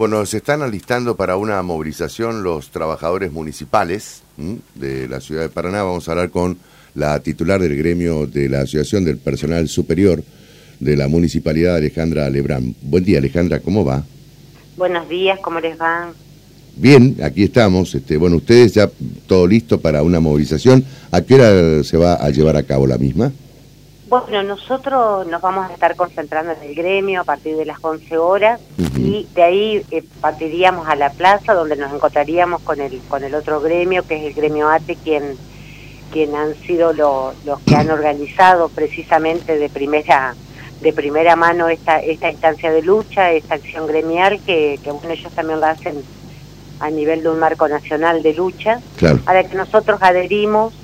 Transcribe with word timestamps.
Bueno, 0.00 0.24
se 0.24 0.38
están 0.38 0.62
alistando 0.62 1.14
para 1.14 1.36
una 1.36 1.60
movilización 1.60 2.42
los 2.42 2.70
trabajadores 2.70 3.32
municipales 3.32 4.22
de 4.74 5.06
la 5.06 5.20
ciudad 5.20 5.42
de 5.42 5.50
Paraná. 5.50 5.82
Vamos 5.82 6.08
a 6.08 6.12
hablar 6.12 6.30
con 6.30 6.56
la 6.94 7.20
titular 7.20 7.60
del 7.60 7.76
gremio 7.76 8.26
de 8.26 8.48
la 8.48 8.60
Asociación 8.60 9.04
del 9.04 9.18
Personal 9.18 9.68
Superior 9.68 10.24
de 10.78 10.96
la 10.96 11.06
Municipalidad, 11.06 11.76
Alejandra 11.76 12.30
Lebrán. 12.30 12.74
Buen 12.80 13.04
día, 13.04 13.18
Alejandra, 13.18 13.60
¿cómo 13.60 13.84
va? 13.84 14.02
Buenos 14.78 15.06
días, 15.06 15.38
¿cómo 15.40 15.60
les 15.60 15.78
va? 15.78 16.10
Bien, 16.76 17.18
aquí 17.22 17.42
estamos. 17.42 17.94
Este, 17.94 18.16
bueno, 18.16 18.36
ustedes 18.36 18.72
ya 18.72 18.90
todo 19.26 19.46
listo 19.46 19.82
para 19.82 20.02
una 20.02 20.18
movilización. 20.18 20.82
¿A 21.10 21.20
qué 21.20 21.34
hora 21.34 21.84
se 21.84 21.98
va 21.98 22.14
a 22.14 22.30
llevar 22.30 22.56
a 22.56 22.62
cabo 22.62 22.86
la 22.86 22.96
misma? 22.96 23.32
Bueno, 24.10 24.42
nosotros 24.42 25.24
nos 25.28 25.40
vamos 25.40 25.70
a 25.70 25.72
estar 25.72 25.94
concentrando 25.94 26.50
en 26.50 26.68
el 26.68 26.74
gremio 26.74 27.20
a 27.20 27.24
partir 27.24 27.56
de 27.56 27.64
las 27.64 27.78
11 27.80 28.18
horas 28.18 28.60
y 28.96 29.28
de 29.36 29.42
ahí 29.44 29.86
eh, 29.92 30.02
partiríamos 30.20 30.88
a 30.88 30.96
la 30.96 31.10
plaza 31.10 31.54
donde 31.54 31.76
nos 31.76 31.92
encontraríamos 31.92 32.60
con 32.62 32.80
el 32.80 33.00
con 33.08 33.22
el 33.22 33.36
otro 33.36 33.60
gremio 33.60 34.04
que 34.04 34.16
es 34.16 34.24
el 34.24 34.34
gremio 34.34 34.68
ATE 34.68 34.96
quien 34.96 35.36
quien 36.10 36.34
han 36.34 36.56
sido 36.56 36.92
los 36.92 37.60
que 37.64 37.76
han 37.76 37.88
organizado 37.88 38.68
precisamente 38.68 39.56
de 39.56 39.68
primera 39.68 40.34
de 40.80 40.92
primera 40.92 41.36
mano 41.36 41.68
esta 41.68 42.00
esta 42.00 42.32
instancia 42.32 42.72
de 42.72 42.82
lucha, 42.82 43.30
esta 43.30 43.54
acción 43.54 43.86
gremial 43.86 44.40
que, 44.44 44.80
que 44.82 44.90
bueno, 44.90 45.10
ellos 45.10 45.32
también 45.34 45.60
la 45.60 45.70
hacen 45.70 46.02
a 46.80 46.90
nivel 46.90 47.22
de 47.22 47.28
un 47.28 47.38
marco 47.38 47.68
nacional 47.68 48.24
de 48.24 48.34
lucha, 48.34 48.80
a 49.26 49.34
la 49.34 49.44
que 49.44 49.54
nosotros 49.54 50.02
adherimos 50.02 50.74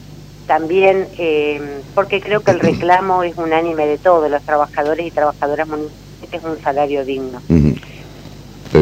también 0.47 1.07
eh, 1.19 1.61
porque 1.95 2.21
creo 2.21 2.41
que 2.41 2.53
el 2.53 2.61
reclamo 2.61 3.23
es 3.23 3.37
unánime 3.37 3.87
de 3.87 3.99
todos 3.99 4.31
los 4.31 4.43
trabajadores 4.43 5.07
y 5.07 5.11
trabajadoras 5.11 5.69
municipales, 5.69 6.07
es 6.33 6.43
un 6.43 6.63
salario 6.63 7.05
digno. 7.05 7.41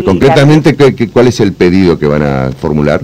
concretamente, 0.04 0.76
¿cuál 1.12 1.28
es 1.28 1.40
el 1.40 1.52
pedido 1.52 1.98
que 1.98 2.06
van 2.06 2.22
a 2.22 2.50
formular? 2.52 3.02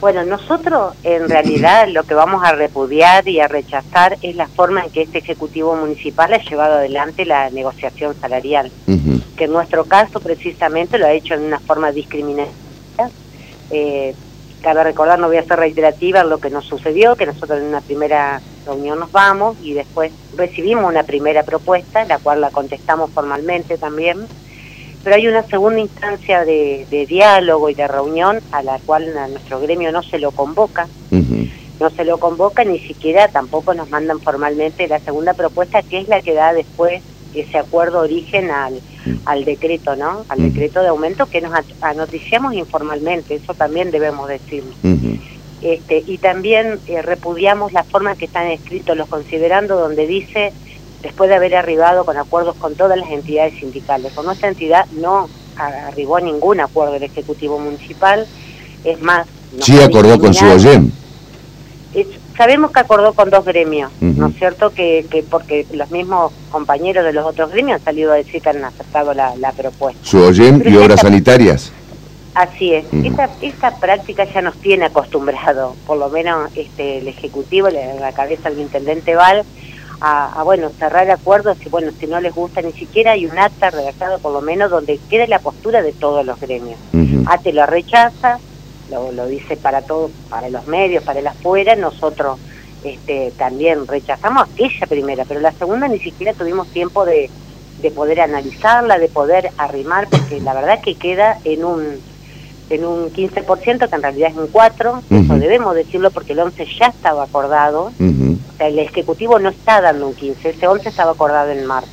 Bueno, 0.00 0.24
nosotros 0.24 0.94
en 1.02 1.28
realidad 1.28 1.88
lo 1.88 2.04
que 2.04 2.14
vamos 2.14 2.44
a 2.44 2.52
repudiar 2.52 3.26
y 3.26 3.40
a 3.40 3.48
rechazar 3.48 4.16
es 4.22 4.36
la 4.36 4.46
forma 4.46 4.84
en 4.84 4.90
que 4.90 5.02
este 5.02 5.18
Ejecutivo 5.18 5.74
Municipal 5.74 6.32
ha 6.32 6.38
llevado 6.38 6.74
adelante 6.74 7.24
la 7.24 7.50
negociación 7.50 8.14
salarial, 8.20 8.70
que 9.36 9.44
en 9.44 9.52
nuestro 9.52 9.86
caso 9.86 10.20
precisamente 10.20 10.98
lo 10.98 11.06
ha 11.06 11.12
hecho 11.12 11.34
en 11.34 11.42
una 11.42 11.58
forma 11.58 11.90
discriminativa. 11.90 12.54
Eh, 13.70 14.14
Cabe 14.62 14.82
recordar, 14.82 15.18
no 15.18 15.28
voy 15.28 15.36
a 15.36 15.44
ser 15.44 15.58
reiterativa 15.58 16.24
lo 16.24 16.38
que 16.38 16.50
nos 16.50 16.64
sucedió, 16.64 17.14
que 17.16 17.26
nosotros 17.26 17.60
en 17.60 17.66
una 17.66 17.80
primera 17.80 18.40
reunión 18.66 18.98
nos 18.98 19.12
vamos 19.12 19.56
y 19.62 19.72
después 19.72 20.12
recibimos 20.36 20.84
una 20.84 21.04
primera 21.04 21.42
propuesta, 21.44 22.04
la 22.04 22.18
cual 22.18 22.40
la 22.40 22.50
contestamos 22.50 23.10
formalmente 23.10 23.78
también, 23.78 24.26
pero 25.04 25.16
hay 25.16 25.28
una 25.28 25.42
segunda 25.44 25.80
instancia 25.80 26.44
de, 26.44 27.06
diálogo 27.08 27.70
y 27.70 27.74
de 27.74 27.86
reunión 27.86 28.40
a 28.50 28.62
la 28.62 28.78
cual 28.80 29.16
a 29.16 29.28
nuestro 29.28 29.60
gremio 29.60 29.92
no 29.92 30.02
se 30.02 30.18
lo 30.18 30.32
convoca, 30.32 30.88
no 31.80 31.90
se 31.90 32.04
lo 32.04 32.18
convoca, 32.18 32.64
ni 32.64 32.80
siquiera 32.80 33.28
tampoco 33.28 33.72
nos 33.74 33.88
mandan 33.90 34.20
formalmente 34.20 34.88
la 34.88 34.98
segunda 34.98 35.34
propuesta, 35.34 35.82
que 35.82 36.00
es 36.00 36.08
la 36.08 36.20
que 36.20 36.34
da 36.34 36.52
después 36.52 37.02
ese 37.34 37.58
acuerdo 37.58 38.00
origen 38.00 38.50
al, 38.50 38.80
al 39.24 39.44
decreto, 39.44 39.96
¿no? 39.96 40.24
Al 40.28 40.42
decreto 40.42 40.80
de 40.80 40.88
aumento 40.88 41.26
que 41.26 41.40
nos 41.40 41.52
anoticiamos 41.80 42.54
informalmente, 42.54 43.34
eso 43.34 43.54
también 43.54 43.90
debemos 43.90 44.28
decirlo. 44.28 44.72
este, 45.62 46.04
y 46.06 46.18
también 46.18 46.78
eh, 46.86 47.02
repudiamos 47.02 47.72
la 47.72 47.84
forma 47.84 48.16
que 48.16 48.26
están 48.26 48.46
escritos 48.48 48.96
los 48.96 49.08
considerando, 49.08 49.78
donde 49.78 50.06
dice, 50.06 50.52
después 51.02 51.28
de 51.28 51.36
haber 51.36 51.56
arribado 51.56 52.04
con 52.04 52.16
acuerdos 52.16 52.56
con 52.56 52.74
todas 52.74 52.98
las 52.98 53.10
entidades 53.10 53.54
sindicales, 53.58 54.12
con 54.12 54.26
nuestra 54.26 54.48
entidad 54.48 54.86
no 54.92 55.28
arribó 55.56 56.20
ningún 56.20 56.60
acuerdo 56.60 56.94
el 56.94 57.02
Ejecutivo 57.02 57.58
Municipal, 57.58 58.26
es 58.84 59.02
más... 59.02 59.26
Sí 59.60 59.80
acordó 59.80 60.18
con 60.20 60.32
su 60.32 60.44
OYEM 60.44 60.92
sabemos 62.38 62.70
que 62.70 62.80
acordó 62.80 63.12
con 63.12 63.28
dos 63.28 63.44
gremios, 63.44 63.90
¿no 64.00 64.28
es 64.28 64.36
cierto? 64.36 64.70
Que, 64.70 65.04
que 65.10 65.24
porque 65.24 65.66
los 65.72 65.90
mismos 65.90 66.32
compañeros 66.50 67.04
de 67.04 67.12
los 67.12 67.26
otros 67.26 67.50
gremios 67.50 67.80
han 67.80 67.84
salido 67.84 68.12
a 68.12 68.14
decir 68.14 68.40
que 68.40 68.48
han 68.48 68.64
aceptado 68.64 69.12
la, 69.12 69.52
propuesta. 69.56 70.00
¿Su 70.04 70.22
OYEM 70.22 70.62
y 70.64 70.76
obras 70.76 71.00
sanitarias? 71.00 71.72
Así 72.34 72.72
es. 72.72 72.86
esta, 73.42 73.74
práctica 73.76 74.24
ya 74.24 74.40
nos 74.40 74.56
tiene 74.58 74.84
acostumbrado, 74.84 75.74
por 75.84 75.98
lo 75.98 76.08
menos 76.08 76.50
este, 76.54 76.98
el 76.98 77.08
Ejecutivo, 77.08 77.68
la 77.68 78.12
cabeza 78.12 78.48
del 78.48 78.60
Intendente 78.60 79.16
Val, 79.16 79.44
a, 80.00 80.40
bueno, 80.44 80.70
cerrar 80.78 81.10
acuerdos 81.10 81.58
y 81.66 81.68
bueno, 81.68 81.90
si 81.98 82.06
no 82.06 82.20
les 82.20 82.32
gusta 82.32 82.62
ni 82.62 82.70
siquiera 82.70 83.12
hay 83.12 83.26
un 83.26 83.36
acta 83.36 83.70
redactado 83.70 84.20
por 84.20 84.32
lo 84.32 84.40
menos 84.40 84.70
donde 84.70 85.00
quede 85.10 85.26
la 85.26 85.40
postura 85.40 85.82
de 85.82 85.92
todos 85.92 86.24
los 86.24 86.38
gremios. 86.38 86.78
ATE 87.26 87.52
lo 87.52 87.66
rechaza, 87.66 88.38
lo, 88.90 89.26
dice 89.26 89.56
para 89.56 89.82
todos, 89.82 90.10
para 90.30 90.48
los 90.48 90.66
medios, 90.66 91.04
para 91.04 91.20
el 91.20 91.26
afuera, 91.26 91.76
nosotros 91.76 92.38
este, 92.84 93.32
también 93.36 93.86
rechazamos 93.86 94.48
aquella 94.48 94.86
primera, 94.86 95.24
pero 95.26 95.40
la 95.40 95.52
segunda 95.52 95.88
ni 95.88 95.98
siquiera 95.98 96.32
tuvimos 96.32 96.68
tiempo 96.68 97.04
de, 97.04 97.30
de 97.82 97.90
poder 97.90 98.20
analizarla, 98.20 98.98
de 98.98 99.08
poder 99.08 99.50
arrimar, 99.58 100.08
porque 100.08 100.40
la 100.40 100.54
verdad 100.54 100.80
que 100.80 100.94
queda 100.94 101.38
en 101.44 101.64
un 101.64 102.00
en 102.70 102.84
un 102.84 103.10
15%, 103.10 103.88
que 103.88 103.94
en 103.94 104.02
realidad 104.02 104.30
es 104.30 104.36
un 104.36 104.52
4%, 104.52 105.02
eso 105.10 105.34
debemos 105.38 105.74
decirlo 105.74 106.10
porque 106.10 106.34
el 106.34 106.40
11 106.40 106.66
ya 106.78 106.88
estaba 106.88 107.24
acordado, 107.24 107.84
o 107.86 108.56
sea, 108.58 108.68
el 108.68 108.78
Ejecutivo 108.78 109.38
no 109.38 109.48
está 109.48 109.80
dando 109.80 110.08
un 110.08 110.14
15%, 110.14 110.36
ese 110.44 110.66
11 110.66 110.88
estaba 110.88 111.12
acordado 111.12 111.50
en 111.50 111.64
marzo. 111.64 111.90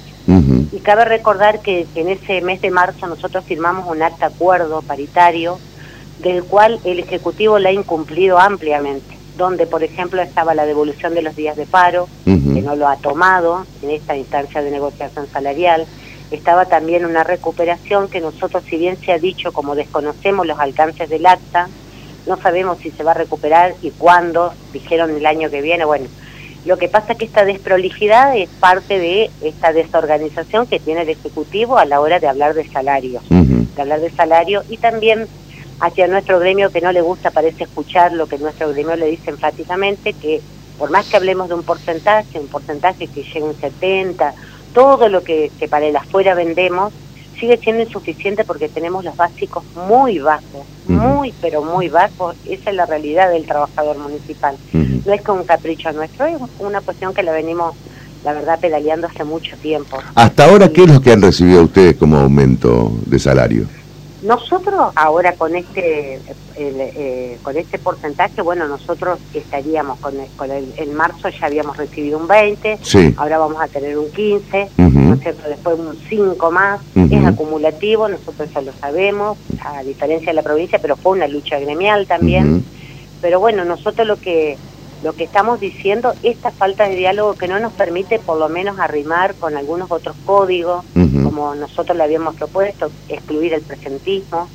Y 0.72 0.80
cabe 0.80 1.06
recordar 1.06 1.62
que 1.62 1.88
en 1.96 2.10
ese 2.10 2.42
mes 2.42 2.60
de 2.60 2.72
marzo 2.72 3.08
nosotros 3.08 3.46
firmamos 3.46 3.88
un 3.88 4.02
acta 4.02 4.26
acuerdo 4.26 4.82
paritario 4.82 5.58
del 6.20 6.44
cual 6.44 6.80
el 6.84 7.00
Ejecutivo 7.00 7.59
la 7.59 7.70
ha 7.70 7.74
incumplido 7.74 8.40
ampliamente, 8.40 9.18
donde, 9.38 9.68
por 9.68 9.84
ejemplo, 9.84 10.22
estaba 10.22 10.53
la 10.53 10.66
devolución 10.66 11.14
de 11.14 11.22
los 11.22 11.36
días 11.36 11.58
de 11.58 11.66
paro, 11.66 12.08
que 12.26 12.62
no 12.62 12.76
lo 12.76 12.88
ha 12.88 12.96
tomado 12.98 13.66
en 13.81 13.90
esta 13.90 14.16
instancia 14.16 14.62
de 14.62 14.72
negociación 14.72 15.28
salarial, 15.28 15.86
estaba 16.31 16.66
también 16.66 17.06
una 17.06 17.24
recuperación 17.24 18.09
que 18.09 18.22
nosotros, 18.22 18.64
si 18.68 18.78
bien 18.78 18.98
se 18.98 19.12
ha 19.12 19.20
dicho, 19.20 19.52
como 19.52 19.76
desconocemos 19.76 20.48
los 20.48 20.59
alcances 20.59 21.09
del 21.09 21.26
acta, 21.26 21.68
no 22.26 22.38
sabemos 22.38 22.80
si 22.80 22.92
se 22.92 23.03
va 23.03 23.12
a 23.12 23.16
recuperar 23.16 23.76
y 23.82 23.92
cuándo, 23.92 24.53
dijeron 24.74 25.12
el 25.12 25.26
año 25.26 25.50
que 25.50 25.62
viene, 25.62 25.86
bueno, 25.86 26.08
lo 26.66 26.78
que 26.78 26.88
pasa 26.88 27.12
es 27.12 27.20
que 27.20 27.26
esta 27.26 27.46
desprolijidad 27.46 28.36
es 28.36 28.50
parte 28.50 28.97
de 28.97 29.30
esta 29.42 29.72
desorganización 29.72 30.66
que 30.66 30.80
tiene 30.80 31.02
el 31.02 31.09
Ejecutivo 31.09 31.78
a 31.78 31.86
la 31.86 32.02
hora 32.02 32.20
de 32.20 32.28
hablar 32.28 32.56
de 32.56 32.68
salario, 32.68 33.22
de 33.30 33.82
hablar 33.82 34.02
de 34.02 34.09
salario 34.09 34.64
y 34.68 34.78
también 34.78 35.28
hacia 35.80 36.08
nuestro 36.08 36.40
gremio 36.40 36.72
que 36.72 36.81
no 36.81 36.91
le 36.91 37.02
gusta 37.02 37.31
parece 37.31 37.66
escuchar 37.66 38.13
lo 38.13 38.28
que 38.28 38.38
nuestro 38.38 38.69
gremio 38.69 38.96
le 38.96 39.08
dice 39.08 39.30
enfáticamente, 39.30 40.13
que 40.13 40.41
por 40.78 40.90
más 40.90 41.06
que 41.06 41.18
hablemos 41.18 41.50
de 41.50 41.56
un 41.56 41.63
porcentaje, 41.63 42.40
un 42.40 42.47
porcentaje 42.47 43.08
que 43.08 43.24
llega 43.24 43.46
a 43.46 43.50
un 43.50 43.56
70, 43.56 44.34
todo 44.74 45.08
lo 45.09 45.24
que, 45.24 45.52
para 45.69 45.85
el 45.85 45.96
afuera 45.96 46.34
vendemos, 46.35 46.94
sigue 47.40 47.58
siendo 47.58 47.84
insuficiente 47.84 48.44
porque 48.44 48.69
tenemos 48.69 49.03
los 49.03 49.16
básicos 49.16 49.64
muy 49.88 50.19
bajos, 50.19 50.66
muy 50.88 51.34
pero 51.41 51.64
muy 51.64 51.90
bajos, 51.90 52.35
esa 52.46 52.69
es 52.69 52.75
la 52.75 52.85
realidad 52.85 53.31
del 53.31 53.46
trabajador 53.46 53.97
municipal. 53.97 54.58
No 54.74 55.14
es 55.14 55.22
como 55.22 55.41
un 55.41 55.47
capricho 55.47 55.91
nuestro, 55.91 56.25
es 56.25 56.38
una 56.59 56.81
cuestión 56.81 57.14
que 57.14 57.24
la 57.24 57.31
venimos, 57.31 57.75
la 58.24 58.34
verdad, 58.34 58.59
pedaleando 58.59 59.08
hace 59.08 59.24
mucho 59.24 59.56
tiempo. 59.58 59.97
Hasta 60.16 60.46
ahora, 60.46 60.69
¿qué 60.69 60.84
es 60.84 60.90
lo 60.90 61.02
que 61.02 61.12
han 61.12 61.22
recibido 61.22 61.64
ustedes 61.64 61.96
como 61.96 62.18
aumento 62.18 62.91
de 63.06 63.19
salario? 63.19 63.68
Nosotros 64.25 64.91
ahora 64.96 65.34
con 65.34 65.56
este 65.56 66.19
eh, 66.58 67.38
con 67.44 67.58
este 67.58 67.78
porcentaje, 67.78 68.41
bueno, 68.41 68.68
nosotros 68.68 69.19
estaríamos 69.34 70.00
con, 70.00 70.19
el, 70.19 70.28
con 70.38 70.50
el, 70.50 70.74
en 70.78 70.94
marzo 70.94 71.30
ya 71.30 71.47
habíamos 71.47 71.78
recibido 71.78 72.18
un 72.18 72.28
20, 72.28 72.80
ahora 73.18 73.38
vamos 73.38 73.62
a 73.62 73.68
tener 73.68 73.97
un 73.97 74.09
15, 74.12 74.69
¿no 74.78 75.14
es 75.14 75.19
cierto? 75.19 75.50
Después 75.50 75.78
un 75.78 75.97
5 76.09 76.52
más, 76.52 76.80
es 76.96 77.25
acumulativo, 77.25 78.08
nosotros 78.08 78.50
ya 78.53 78.62
lo 78.62 78.72
sabemos, 78.74 79.38
a 79.64 79.84
diferencia 79.84 80.28
de 80.28 80.34
la 80.34 80.44
provincia, 80.44 80.79
pero 80.82 80.96
fue 80.96 81.11
una 81.11 81.28
lucha 81.28 81.59
gremial 81.59 82.08
también. 82.08 82.64
Pero 83.22 83.40
bueno, 83.40 83.66
nosotros 83.66 84.08
lo 84.08 84.17
que 84.17 84.58
lo 85.05 85.13
que 85.13 85.25
estamos 85.25 85.59
diciendo, 85.59 86.16
esta 86.23 86.49
falta 86.49 86.90
de 86.90 86.96
diálogo 86.96 87.35
que 87.35 87.47
no 87.47 87.59
nos 87.59 87.73
permite 87.73 88.17
por 88.17 88.40
lo 88.40 88.49
menos 88.49 88.79
arrimar 88.79 89.35
con 89.35 89.55
algunos 89.55 89.91
otros 89.91 90.16
códigos, 90.25 90.84
como 91.23 91.53
nosotros 91.53 91.96
le 91.96 92.03
habíamos 92.03 92.34
propuesto, 92.34 92.90
excluir 93.07 93.53
el 93.53 93.61
presentismo. 93.61 94.49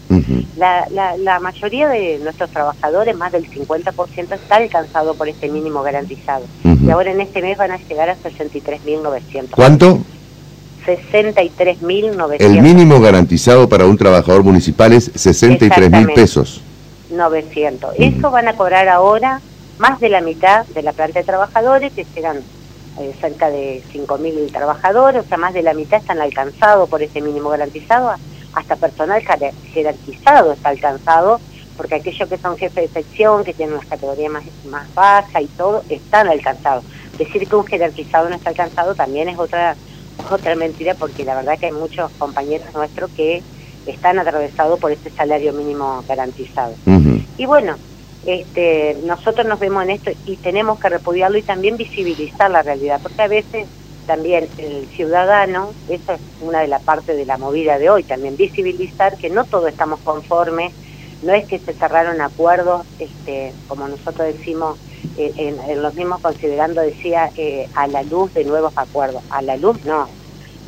la, 0.57 0.89
la, 1.17 1.39
mayoría 1.39 1.87
de 1.87 2.19
nuestros 2.19 2.51
trabajadores, 2.51 3.17
más 3.17 3.31
del 3.31 3.49
50%, 3.49 4.33
está 4.33 4.57
alcanzado 4.57 5.15
por 5.15 5.29
este 5.29 5.49
mínimo 5.49 5.85
garantizado. 5.85 6.45
Y 6.65 6.91
ahora 6.91 7.13
en 7.13 7.21
este 7.21 7.43
mes 7.43 7.57
van 7.57 7.71
a 7.71 7.77
llegar 7.77 8.11
a 8.11 8.17
63.900. 8.17 9.51
¿Cuánto? 9.53 10.01
63.900. 10.85 12.41
El 12.41 12.61
mínimo 12.61 12.99
garantizado 13.01 13.69
para 13.69 13.87
un 13.87 13.97
trabajador 13.97 14.43
municipal 14.43 14.93
es 14.93 15.15
63.000 15.15 16.13
pesos. 16.13 16.61
900. 17.11 17.95
Eso 17.99 18.33
van 18.33 18.49
a 18.49 18.55
cobrar 18.55 18.89
ahora 18.89 19.41
más 19.81 19.99
de 19.99 20.11
la 20.11 20.21
mitad 20.21 20.67
de 20.67 20.83
la 20.83 20.93
planta 20.93 21.21
de 21.21 21.25
trabajadores, 21.25 21.93
que 21.95 22.05
serán 22.05 22.43
eh, 23.01 23.15
cerca 23.19 23.49
de 23.49 23.83
5.000 23.93 24.53
trabajadores, 24.53 25.25
o 25.25 25.29
sea, 25.29 25.39
más 25.39 25.55
de 25.55 25.63
la 25.63 25.73
mitad 25.73 25.99
están 25.99 26.21
alcanzados 26.21 26.87
por 26.89 27.03
ese 27.03 27.23
mínimo 27.23 27.49
garantizado 27.49 28.15
hasta 28.53 28.77
personal 28.77 29.23
jerarquizado 29.73 30.53
está 30.53 30.69
alcanzado, 30.69 31.41
porque 31.79 31.95
aquellos 31.95 32.29
que 32.29 32.37
son 32.37 32.59
jefes 32.59 32.93
de 32.93 33.03
sección, 33.03 33.43
que 33.43 33.55
tienen 33.55 33.77
las 33.77 33.87
categorías 33.87 34.31
más, 34.31 34.45
más 34.69 34.95
bajas 34.95 35.43
y 35.43 35.47
todo, 35.47 35.83
están 35.89 36.29
alcanzados. 36.29 36.85
Decir 37.17 37.49
que 37.49 37.57
un 37.57 37.65
jerarquizado 37.65 38.29
no 38.29 38.37
está 38.37 38.51
alcanzado 38.51 38.95
también 38.95 39.29
es 39.29 39.39
otra 39.39 39.77
otra 40.31 40.55
mentira 40.55 40.95
porque 40.95 41.25
la 41.25 41.35
verdad 41.35 41.59
que 41.59 41.67
hay 41.67 41.73
muchos 41.73 42.11
compañeros 42.19 42.67
nuestros 42.75 43.11
que 43.13 43.43
están 43.87 44.19
atravesados 44.19 44.79
por 44.79 44.93
este 44.93 45.09
salario 45.11 45.55
mínimo 45.55 46.05
garantizado. 46.07 46.75
Y 47.39 47.47
bueno, 47.47 47.77
este, 48.27 48.99
nosotros 49.05 49.47
nos 49.47 49.59
vemos 49.59 49.83
en 49.85 49.91
esto 49.91 50.11
y 50.27 50.37
tenemos 50.37 50.79
que 50.79 50.89
repudiarlo 50.89 51.39
y 51.39 51.43
también 51.43 51.77
visibilizar 51.77 52.51
la 52.51 52.63
realidad, 52.63 53.01
porque 53.03 53.23
a 53.23 53.29
veces 53.29 53.67
también 54.07 54.49
el 54.59 54.87
ciudadano, 54.89 55.73
esa 55.89 56.15
es 56.15 56.21
una 56.41 56.61
de 56.61 56.69
las 56.69 56.83
partes 56.83 57.17
de 57.17 57.25
la 57.25 57.39
movida 57.39 57.79
de 57.79 57.91
hoy, 57.91 58.03
también 58.03 58.37
visibilizar 58.37 59.17
que 59.17 59.31
no 59.31 59.45
todos 59.45 59.69
estamos 59.69 60.01
conformes, 60.01 60.73
no 61.23 61.33
es 61.33 61.47
que 61.47 61.59
se 61.59 61.73
cerraron 61.75 62.21
acuerdos, 62.21 62.87
este, 62.99 63.53
como 63.69 63.87
nosotros 63.89 64.27
decimos, 64.27 64.79
eh, 65.17 65.33
en, 65.37 65.83
los 65.83 65.95
mismos 65.95 66.21
considerando, 66.21 66.81
decía, 66.81 67.31
eh, 67.37 67.69
a 67.75 67.87
la 67.87 68.03
luz 68.03 68.33
de 68.35 68.45
nuevos 68.45 68.73
acuerdos. 68.77 69.23
A 69.31 69.43
la 69.43 69.57
luz 69.57 69.85
no, 69.85 70.09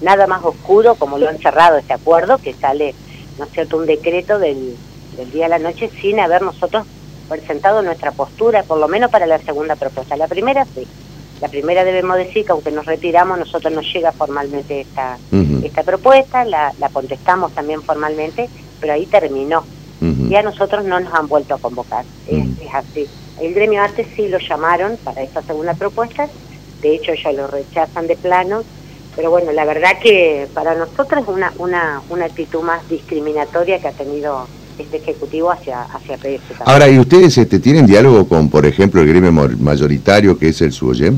nada 0.03 0.27
más 0.27 0.45
oscuro 0.45 0.95
como 0.95 1.19
lo 1.19 1.29
han 1.29 1.39
cerrado 1.39 1.79
este 1.79 1.95
acuerdo, 1.95 2.39
que 2.39 2.53
sale, 2.55 2.95
¿no 3.39 3.45
es 3.45 3.53
cierto?, 3.53 3.79
un 3.79 3.87
decreto 3.87 4.39
del, 4.39 4.77
del 5.17 5.31
día 5.33 5.47
a 5.47 5.51
la 5.51 5.59
noche 5.59 5.91
sin 6.01 6.21
haber 6.21 6.43
nosotros 6.43 6.87
presentado 7.29 7.83
nuestra 7.83 8.13
postura, 8.13 8.63
por 8.63 8.79
lo 8.79 8.89
menos 8.89 9.11
para 9.11 9.27
la 9.27 9.39
segunda 9.39 9.77
propuesta. 9.77 10.17
La 10.17 10.29
primera 10.29 10.65
sí. 10.65 10.87
La 11.41 11.49
primera 11.49 11.83
debemos 11.83 12.17
decir 12.19 12.47
que 12.47 12.53
aunque 12.53 12.71
nos 12.71 12.87
retiramos, 12.87 13.37
nosotros 13.37 13.73
nos 13.73 13.93
llega 13.93 14.13
formalmente 14.13 14.83
esta, 14.83 15.19
esta 15.65 15.83
propuesta, 15.83 16.45
la, 16.45 16.73
la, 16.79 16.89
contestamos 16.89 17.53
también 17.53 17.83
formalmente, 17.83 18.49
pero 18.81 18.93
ahí 18.93 19.07
terminó. 19.07 19.65
Y 20.01 20.35
a 20.35 20.43
nosotros 20.43 20.85
no 20.85 20.99
nos 21.01 21.13
han 21.13 21.29
vuelto 21.29 21.55
a 21.55 21.59
convocar. 21.59 22.05
es, 22.29 22.47
así. 22.73 23.09
El 23.41 23.55
gremio 23.55 23.83
antes 23.83 24.07
sí 24.15 24.29
lo 24.29 24.39
llamaron 24.39 24.97
para 24.99 25.23
esta 25.23 25.43
segunda 25.43 25.75
propuesta, 25.75 26.29
de 26.81 26.95
hecho 26.95 27.13
ya 27.15 27.33
lo 27.33 27.49
rechazan 27.49 28.07
de 28.07 28.17
plano, 28.17 28.63
pero 29.17 29.31
bueno, 29.31 29.53
la 29.53 29.65
verdad 29.65 29.99
que 30.01 30.49
para 30.55 30.75
nosotros 30.75 31.23
es 31.23 31.29
una, 31.29 31.53
una, 31.59 32.03
una 32.09 32.27
actitud 32.27 32.63
más 32.63 32.89
discriminatoria 32.89 33.81
que 33.81 33.89
ha 33.89 33.93
tenido 33.93 34.47
este 34.79 34.97
ejecutivo 34.97 35.51
hacia 35.51 35.83
hacia 35.83 36.19
Ahora, 36.65 36.89
¿y 36.89 36.99
ustedes 36.99 37.37
este, 37.39 37.59
tienen 37.59 37.87
diálogo 37.87 38.27
con, 38.27 38.49
por 38.49 38.67
ejemplo, 38.67 39.01
el 39.01 39.09
gremio 39.09 39.33
mayoritario 39.33 40.39
que 40.39 40.49
es 40.49 40.61
el 40.63 40.73
SUOYEM? 40.73 41.17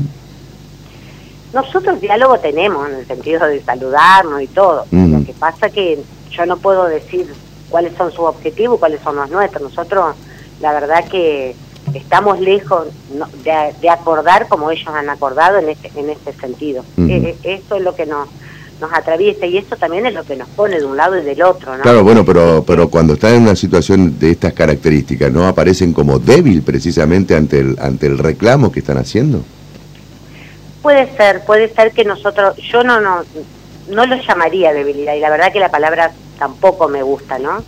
Nosotros 1.53 2.01
diálogo 2.01 2.37
tenemos 2.39 2.89
en 2.89 2.95
el 2.95 3.07
sentido 3.07 3.47
de 3.47 3.61
saludarnos 3.61 4.41
y 4.41 4.47
todo. 4.47 4.85
Lo 4.91 5.25
que 5.25 5.33
pasa 5.33 5.69
que 5.69 5.99
yo 6.31 6.45
no 6.45 6.57
puedo 6.57 6.85
decir 6.85 7.27
cuáles 7.69 7.95
son 7.95 8.11
sus 8.11 8.21
objetivos, 8.25 8.79
cuáles 8.79 9.01
son 9.01 9.15
los 9.15 9.29
nuestros. 9.29 9.63
Nosotros, 9.63 10.15
la 10.59 10.73
verdad 10.73 11.05
que 11.07 11.55
estamos 11.93 12.39
lejos 12.39 12.87
de, 13.43 13.89
acordar 13.89 14.47
como 14.49 14.71
ellos 14.71 14.87
han 14.87 15.09
acordado 15.09 15.59
en 15.59 15.69
este, 15.69 15.91
en 15.95 16.09
este 16.09 16.33
sentido. 16.33 16.83
E, 16.97 17.37
e, 17.43 17.53
eso 17.55 17.75
es 17.75 17.81
lo 17.83 17.95
que 17.95 18.05
nos 18.05 18.27
nos 18.79 18.91
atraviesa 18.91 19.45
y 19.45 19.57
eso 19.57 19.75
también 19.77 20.05
es 20.05 20.13
lo 20.13 20.23
que 20.23 20.35
nos 20.35 20.49
pone 20.49 20.77
de 20.77 20.85
un 20.85 20.97
lado 20.97 21.17
y 21.17 21.23
del 21.23 21.41
otro, 21.43 21.77
¿no? 21.77 21.83
Claro, 21.83 22.03
bueno, 22.03 22.25
pero 22.25 22.63
pero 22.65 22.89
cuando 22.89 23.13
están 23.13 23.35
en 23.35 23.43
una 23.43 23.55
situación 23.55 24.19
de 24.19 24.31
estas 24.31 24.53
características, 24.53 25.31
¿no 25.31 25.47
aparecen 25.47 25.93
como 25.93 26.19
débil 26.19 26.61
precisamente 26.61 27.35
ante 27.35 27.59
el 27.59 27.77
ante 27.79 28.07
el 28.07 28.17
reclamo 28.17 28.71
que 28.71 28.79
están 28.79 28.97
haciendo? 28.97 29.43
Puede 30.81 31.15
ser, 31.15 31.43
puede 31.45 31.73
ser 31.73 31.91
que 31.91 32.03
nosotros 32.03 32.55
yo 32.57 32.83
no 32.83 32.99
no 32.99 33.23
no 33.89 34.05
lo 34.05 34.15
llamaría 34.15 34.73
debilidad 34.73 35.13
y 35.13 35.19
la 35.19 35.29
verdad 35.29 35.53
que 35.53 35.59
la 35.59 35.69
palabra 35.69 36.11
tampoco 36.37 36.87
me 36.87 37.03
gusta, 37.03 37.39
¿no? 37.39 37.63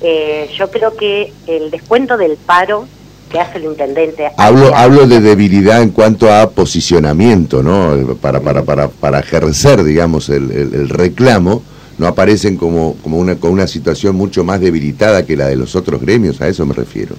Eh, 0.00 0.50
yo 0.56 0.70
creo 0.70 0.96
que 0.96 1.32
el 1.46 1.70
descuento 1.70 2.16
del 2.16 2.36
paro 2.36 2.86
que 3.28 3.40
hace 3.40 3.58
el 3.58 3.64
intendente. 3.64 4.30
Hablo, 4.36 4.74
hablo 4.74 5.06
de 5.06 5.20
debilidad 5.20 5.82
en 5.82 5.90
cuanto 5.90 6.32
a 6.32 6.50
posicionamiento, 6.50 7.62
¿no? 7.62 8.16
Para, 8.16 8.40
para, 8.40 8.62
para, 8.62 8.88
para 8.88 9.20
ejercer, 9.20 9.84
digamos, 9.84 10.28
el, 10.28 10.50
el, 10.50 10.88
reclamo, 10.88 11.62
no 11.98 12.06
aparecen 12.06 12.56
como, 12.56 12.96
como 13.02 13.18
una, 13.18 13.36
con 13.36 13.50
una 13.50 13.66
situación 13.66 14.16
mucho 14.16 14.44
más 14.44 14.60
debilitada 14.60 15.26
que 15.26 15.36
la 15.36 15.46
de 15.46 15.56
los 15.56 15.76
otros 15.76 16.00
gremios, 16.00 16.40
a 16.40 16.48
eso 16.48 16.64
me 16.64 16.74
refiero. 16.74 17.16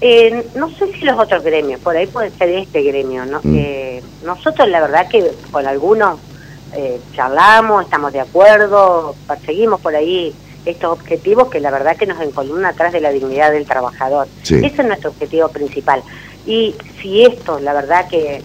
Eh, 0.00 0.46
no 0.54 0.68
sé 0.70 0.92
si 0.92 1.04
los 1.04 1.18
otros 1.18 1.42
gremios, 1.42 1.80
por 1.80 1.96
ahí 1.96 2.06
puede 2.06 2.30
ser 2.30 2.50
este 2.50 2.82
gremio, 2.82 3.24
¿no? 3.24 3.40
Mm. 3.42 3.54
Eh, 3.56 4.02
nosotros 4.24 4.68
la 4.68 4.80
verdad 4.80 5.08
que 5.08 5.30
con 5.50 5.66
algunos 5.66 6.18
eh, 6.74 7.00
charlamos, 7.14 7.84
estamos 7.84 8.12
de 8.12 8.20
acuerdo, 8.20 9.14
perseguimos 9.26 9.80
por 9.80 9.94
ahí 9.94 10.34
estos 10.64 10.92
objetivos 10.92 11.48
que 11.48 11.60
la 11.60 11.70
verdad 11.70 11.96
que 11.96 12.06
nos 12.06 12.20
encolumna 12.20 12.70
atrás 12.70 12.92
de 12.92 13.00
la 13.00 13.10
dignidad 13.10 13.52
del 13.52 13.66
trabajador. 13.66 14.28
Ese 14.42 14.66
es 14.66 14.84
nuestro 14.84 15.10
objetivo 15.10 15.48
principal. 15.48 16.02
Y 16.46 16.74
si 17.00 17.24
esto, 17.24 17.58
la 17.58 17.72
verdad 17.72 18.08
que, 18.08 18.42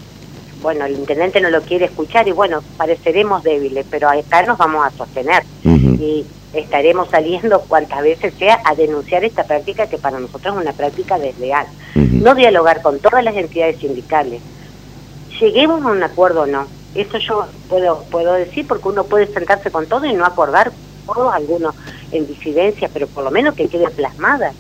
bueno, 0.62 0.86
el 0.86 0.94
intendente 0.94 1.42
no 1.42 1.50
lo 1.50 1.62
quiere 1.62 1.86
escuchar 1.86 2.28
y 2.28 2.32
bueno, 2.32 2.62
pareceremos 2.78 3.44
débiles, 3.44 3.86
pero 3.90 4.10
acá 4.10 4.44
nos 4.44 4.58
vamos 4.58 4.86
a 4.86 4.92
sostener 4.92 5.44
y 5.64 6.26
estaremos 6.54 7.10
saliendo 7.10 7.62
cuantas 7.62 8.02
veces 8.02 8.34
sea 8.40 8.62
a 8.66 8.74
denunciar 8.74 9.24
esta 9.24 9.44
práctica 9.44 9.88
que 9.88 9.98
para 9.98 10.20
nosotros 10.20 10.56
es 10.56 10.62
una 10.62 10.74
práctica 10.74 11.20
desleal. 11.20 11.68
No 11.96 12.36
dialogar 12.36 12.82
con 12.82 13.00
todas 13.00 13.24
las 13.24 13.36
entidades 13.36 13.80
sindicales. 13.80 14.42
Lleguemos 15.40 15.84
a 15.86 15.88
un 15.90 16.04
acuerdo 16.04 16.42
o 16.42 16.46
no. 16.46 16.68
Eso 16.96 17.18
yo 17.20 17.46
puedo, 17.70 18.04
puedo 18.10 18.34
decir 18.34 18.68
porque 18.68 18.88
uno 18.88 19.04
puede 19.04 19.28
sentarse 19.28 19.72
con 19.72 19.86
todo 19.86 20.06
y 20.06 20.14
no 20.14 20.26
acordar 20.26 20.72
algunos 21.34 21.76
en 22.12 22.28
disidencia, 22.28 22.90
pero 22.94 23.08
por 23.08 23.24
lo 23.24 23.32
menos 23.32 23.56
que 23.56 23.68
quede 23.68 23.90
plasmada. 23.90 24.54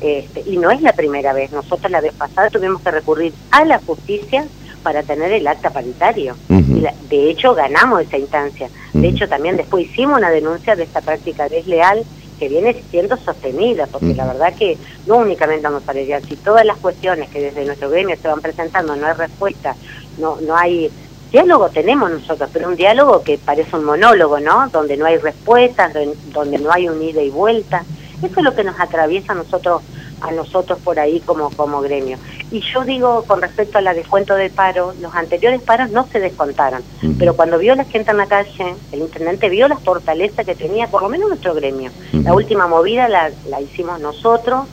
este, 0.00 0.44
y 0.46 0.56
no 0.56 0.70
es 0.70 0.80
la 0.82 0.92
primera 0.92 1.32
vez. 1.32 1.50
Nosotros 1.52 1.90
la 1.90 2.00
vez 2.00 2.12
pasada 2.12 2.50
tuvimos 2.50 2.80
que 2.82 2.90
recurrir 2.90 3.32
a 3.50 3.64
la 3.64 3.78
justicia 3.80 4.46
para 4.82 5.02
tener 5.02 5.32
el 5.32 5.46
acta 5.46 5.70
paritario. 5.70 6.36
y 6.48 6.84
de 7.08 7.30
hecho, 7.30 7.54
ganamos 7.54 8.02
esa 8.02 8.18
instancia. 8.18 8.68
De 8.92 9.08
hecho, 9.08 9.28
también 9.28 9.56
después 9.56 9.86
hicimos 9.86 10.18
una 10.18 10.30
denuncia 10.30 10.76
de 10.76 10.84
esta 10.84 11.00
práctica 11.00 11.48
desleal 11.48 12.04
que 12.38 12.48
viene 12.48 12.74
siendo 12.90 13.16
sostenida, 13.16 13.86
porque 13.86 14.14
la 14.14 14.26
verdad 14.26 14.54
que 14.54 14.78
no 15.06 15.16
únicamente 15.16 15.62
vamos 15.62 15.82
a 15.86 16.20
si 16.20 16.36
todas 16.36 16.64
las 16.64 16.76
cuestiones 16.78 17.28
que 17.30 17.40
desde 17.40 17.64
nuestro 17.64 17.90
gremio 17.90 18.16
se 18.16 18.28
van 18.28 18.40
presentando 18.40 18.94
no 18.94 19.06
hay 19.06 19.14
respuesta, 19.14 19.74
no, 20.18 20.40
no 20.40 20.56
hay 20.56 20.90
Diálogo 21.30 21.68
tenemos 21.68 22.10
nosotros, 22.10 22.48
pero 22.52 22.68
un 22.68 22.76
diálogo 22.76 23.22
que 23.22 23.36
parece 23.36 23.76
un 23.76 23.84
monólogo, 23.84 24.40
¿no? 24.40 24.68
Donde 24.70 24.96
no 24.96 25.04
hay 25.04 25.18
respuestas, 25.18 25.92
donde 26.32 26.58
no 26.58 26.72
hay 26.72 26.88
un 26.88 27.02
ida 27.02 27.20
y 27.20 27.28
vuelta. 27.28 27.84
Eso 28.22 28.34
es 28.38 28.42
lo 28.42 28.54
que 28.54 28.64
nos 28.64 28.80
atraviesa 28.80 29.32
a 29.32 29.36
nosotros, 29.36 29.82
a 30.22 30.30
nosotros 30.32 30.78
por 30.82 30.98
ahí 30.98 31.20
como, 31.20 31.50
como 31.50 31.82
gremio. 31.82 32.16
Y 32.50 32.60
yo 32.60 32.82
digo, 32.84 33.24
con 33.26 33.42
respecto 33.42 33.76
a 33.76 33.82
la 33.82 33.92
descuento 33.92 34.34
del 34.36 34.50
paro, 34.50 34.94
los 35.02 35.14
anteriores 35.14 35.60
paros 35.60 35.90
no 35.90 36.06
se 36.06 36.18
descontaron, 36.18 36.82
pero 37.18 37.36
cuando 37.36 37.58
vio 37.58 37.74
la 37.74 37.84
gente 37.84 38.10
en 38.10 38.16
la 38.16 38.26
calle, 38.26 38.74
el 38.90 39.00
intendente 39.00 39.50
vio 39.50 39.68
la 39.68 39.76
fortaleza 39.76 40.44
que 40.44 40.54
tenía, 40.54 40.86
por 40.86 41.02
lo 41.02 41.10
menos 41.10 41.28
nuestro 41.28 41.54
gremio. 41.54 41.90
La 42.12 42.32
última 42.32 42.66
movida 42.66 43.06
la, 43.06 43.30
la 43.50 43.60
hicimos 43.60 44.00
nosotros, 44.00 44.66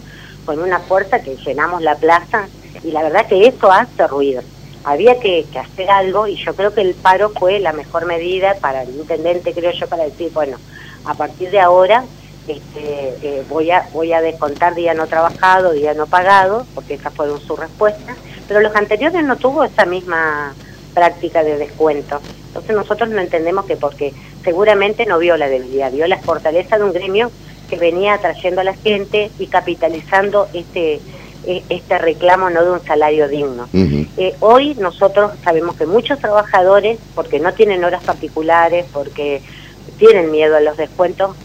con 0.46 0.60
una 0.60 0.80
fuerza 0.80 1.22
que 1.22 1.36
llenamos 1.36 1.82
la 1.82 1.96
plaza, 1.96 2.48
y 2.82 2.92
la 2.92 3.04
verdad 3.04 3.28
que 3.28 3.46
eso 3.46 3.70
hace 3.70 4.08
ruido 4.08 4.42
había 4.86 5.20
que, 5.20 5.46
hacer 5.60 5.90
algo 5.90 6.28
y 6.28 6.36
yo 6.36 6.56
creo 6.56 6.74
que 6.74 6.82
el 6.82 6.94
paro 6.94 7.32
fue 7.32 7.60
la 7.60 7.74
mejor 7.74 8.06
medida 8.06 8.56
para 8.62 8.84
el 8.84 8.96
intendente, 8.96 9.54
creo 9.54 9.72
yo, 9.72 9.88
para 9.88 10.04
decir, 10.04 10.32
bueno, 10.32 10.58
a 11.06 11.16
partir 11.16 11.50
de 11.50 11.60
ahora 11.60 12.04
este, 12.48 13.18
eh, 13.24 13.44
voy, 13.50 13.72
a, 13.72 13.90
voy 13.92 14.14
a 14.14 14.22
descontar 14.22 14.76
día 14.76 14.94
no 14.94 15.08
trabajado, 15.08 15.72
día 15.72 15.96
no 15.96 16.06
pagado, 16.06 16.68
porque 16.76 16.94
esa 16.94 17.10
fue 17.10 17.28
su 17.40 17.56
respuesta, 17.56 18.16
pero 18.48 18.60
los 18.60 18.76
anteriores 18.76 19.24
no 19.24 19.38
tuvo 19.38 19.64
esa 19.64 19.86
misma 19.86 20.54
práctica 20.94 21.44
de 21.44 21.58
descuento. 21.58 22.22
Entonces 22.48 22.76
nosotros 22.76 23.10
no 23.10 23.20
entendemos 23.20 23.66
que 23.66 23.78
porque 23.78 24.14
seguramente 24.44 25.08
no 25.08 25.18
vio 25.18 25.36
la 25.36 25.48
debilidad, 25.48 25.92
vio 25.92 26.06
la 26.06 26.20
fortaleza 26.20 26.78
de 26.78 26.84
un 26.84 26.94
gremio 26.94 27.32
que 27.68 27.78
venía 27.78 28.14
atrayendo 28.14 28.62
a 28.62 28.64
la 28.64 28.76
gente 28.76 29.32
y 29.40 29.48
capitalizando 29.48 30.48
este 30.54 31.02
e, 31.46 31.64
este 31.70 31.98
reclamo 31.98 32.50
no 32.50 32.64
de 32.64 32.72
un 32.72 32.84
salario 32.84 33.28
digno. 33.28 33.68
Eh, 34.18 34.36
hoy 34.40 34.76
nosotros 34.76 35.32
sabemos 35.44 35.76
que 35.76 35.86
muchos 35.86 36.20
trabajadores, 36.20 37.00
porque 37.14 37.40
no 37.40 37.54
tienen 37.54 37.84
horas 37.84 38.04
particulares, 38.04 38.86
porque 38.92 39.42
tienen 39.98 40.32
miedo 40.32 40.56
a 40.56 40.62
los 40.62 40.78
descuentos, 40.78 41.36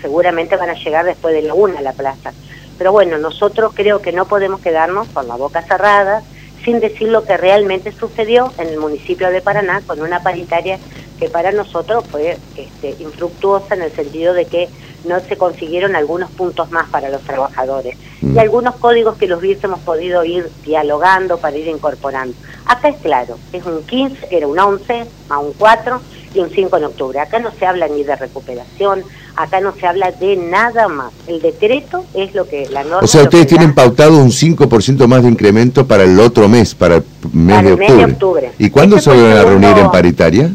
seguramente 0.00 0.56
van 0.56 0.70
a 0.70 0.74
llegar 0.74 1.04
después 1.04 1.34
de 1.34 1.42
la 1.42 1.54
una 1.54 1.78
a 1.78 1.82
la 1.82 1.92
plaza. 1.92 2.32
Pero 2.76 2.92
bueno, 2.92 3.18
nosotros 3.18 3.72
creo 3.74 4.00
que 4.00 4.12
no 4.12 4.26
podemos 4.26 4.60
quedarnos 4.60 5.08
con 5.08 5.26
la 5.26 5.36
boca 5.36 5.62
cerrada 5.62 6.22
sin 6.64 6.80
decir 6.80 7.08
lo 7.08 7.24
que 7.24 7.36
realmente 7.36 7.92
sucedió 7.92 8.52
en 8.58 8.68
el 8.68 8.78
municipio 8.78 9.30
de 9.30 9.40
Paraná 9.40 9.80
con 9.86 10.00
una 10.00 10.22
paritaria 10.22 10.78
que 11.18 11.28
para 11.28 11.52
nosotros 11.52 12.04
fue 12.10 12.38
este, 12.56 13.02
infructuosa 13.02 13.74
en 13.74 13.82
el 13.82 13.92
sentido 13.92 14.34
de 14.34 14.46
que 14.46 14.68
no 15.04 15.20
se 15.20 15.36
consiguieron 15.36 15.94
algunos 15.96 16.30
puntos 16.30 16.70
más 16.70 16.88
para 16.88 17.08
los 17.08 17.22
trabajadores 17.22 17.96
y 18.20 18.26
mm. 18.26 18.38
algunos 18.38 18.74
códigos 18.76 19.16
que 19.16 19.26
los 19.26 19.40
hubiésemos 19.40 19.80
podido 19.80 20.24
ir 20.24 20.50
dialogando 20.64 21.38
para 21.38 21.56
ir 21.56 21.68
incorporando. 21.68 22.34
Acá 22.66 22.88
es 22.88 22.96
claro, 22.96 23.38
es 23.52 23.64
un 23.64 23.82
15, 23.82 24.28
era 24.30 24.46
un 24.46 24.58
11, 24.58 25.06
más 25.28 25.38
un 25.40 25.52
4 25.52 26.00
y 26.34 26.40
un 26.40 26.50
5 26.50 26.76
en 26.76 26.84
octubre. 26.84 27.20
Acá 27.20 27.38
no 27.38 27.50
se 27.52 27.64
habla 27.64 27.88
ni 27.88 28.02
de 28.02 28.16
recuperación, 28.16 29.02
acá 29.36 29.60
no 29.60 29.72
se 29.72 29.86
habla 29.86 30.10
de 30.12 30.36
nada 30.36 30.88
más. 30.88 31.12
El 31.26 31.40
decreto 31.40 32.04
es 32.14 32.34
lo 32.34 32.46
que 32.46 32.68
la 32.68 32.82
norma... 32.82 33.00
O 33.02 33.06
sea, 33.06 33.22
ustedes 33.22 33.46
tienen 33.46 33.74
pautado 33.74 34.18
un 34.18 34.30
5% 34.30 35.06
más 35.06 35.22
de 35.22 35.28
incremento 35.28 35.86
para 35.86 36.04
el 36.04 36.18
otro 36.20 36.48
mes, 36.48 36.74
para 36.74 36.96
el 36.96 37.04
mes, 37.32 37.62
de, 37.96 38.04
octubre. 38.04 38.52
¿Y 38.58 38.68
cuándo 38.70 38.98
se 38.98 39.10
van 39.10 39.36
a 39.36 39.44
reunir 39.44 39.78
en 39.78 39.90
paritaria? 39.90 40.50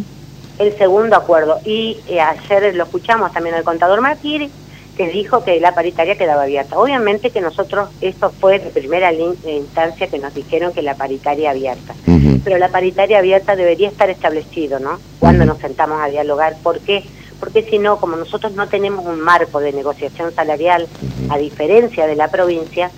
El 0.59 0.77
segundo 0.77 1.15
acuerdo. 1.15 1.59
Y 1.65 1.99
eh, 2.07 2.19
ayer 2.19 2.75
lo 2.75 2.83
escuchamos 2.83 3.31
también 3.33 3.55
al 3.55 3.63
contador 3.63 4.01
Martiri, 4.01 4.49
que 4.95 5.07
dijo 5.07 5.43
que 5.43 5.59
la 5.59 5.73
paritaria 5.73 6.17
quedaba 6.17 6.43
abierta. 6.43 6.77
Obviamente 6.77 7.31
que 7.31 7.41
nosotros, 7.41 7.89
esto 8.01 8.29
fue 8.29 8.59
de 8.59 8.69
primera 8.69 9.11
instancia 9.11 10.07
que 10.07 10.19
nos 10.19 10.33
dijeron 10.33 10.71
que 10.71 10.83
la 10.83 10.95
paritaria 10.95 11.51
abierta. 11.51 11.95
Pero 12.43 12.57
la 12.57 12.69
paritaria 12.69 13.19
abierta 13.19 13.55
debería 13.55 13.87
estar 13.87 14.09
establecido, 14.09 14.79
¿no? 14.79 14.99
Cuando 15.19 15.45
nos 15.45 15.59
sentamos 15.59 15.99
a 16.01 16.07
dialogar. 16.07 16.55
¿Por 16.61 16.79
qué? 16.79 17.03
Porque 17.39 17.63
si 17.63 17.79
no, 17.79 17.97
como 17.97 18.15
nosotros 18.15 18.53
no 18.53 18.67
tenemos 18.67 19.05
un 19.05 19.19
marco 19.19 19.59
de 19.59 19.73
negociación 19.73 20.33
salarial, 20.33 20.87
a 21.29 21.37
diferencia 21.37 22.05
de 22.05 22.15
la 22.15 22.29
provincia, 22.29 22.91